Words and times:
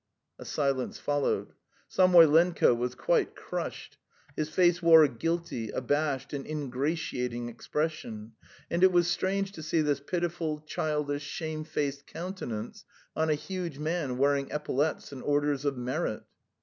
A 0.39 0.45
silence 0.45 0.97
followed. 0.97 1.53
Samoylenko 1.87 2.73
was 2.75 2.95
quite 2.95 3.35
crushed; 3.35 3.99
his 4.35 4.49
face 4.49 4.81
wore 4.81 5.03
a 5.03 5.07
guilty, 5.07 5.69
abashed, 5.69 6.33
and 6.33 6.43
ingratiating 6.43 7.47
expression, 7.49 8.31
and 8.71 8.83
it 8.83 8.91
was 8.91 9.07
strange 9.07 9.51
to 9.51 9.61
see 9.61 9.81
this 9.81 9.99
pitiful, 9.99 10.61
childish, 10.61 11.21
shamefaced 11.25 12.07
countenance 12.07 12.83
on 13.15 13.29
a 13.29 13.35
huge 13.35 13.77
man 13.77 14.17
wearing 14.17 14.49
epaulettes 14.51 15.11
and 15.11 15.21
orders 15.21 15.65
of 15.65 15.77
merit. 15.77 16.23